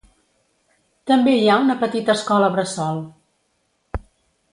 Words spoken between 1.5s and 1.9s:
una